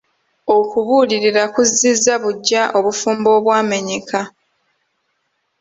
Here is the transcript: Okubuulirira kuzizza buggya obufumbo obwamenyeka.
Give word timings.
Okubuulirira 0.57 1.43
kuzizza 1.53 2.13
buggya 2.23 2.63
obufumbo 2.77 3.29
obwamenyeka. 3.37 4.19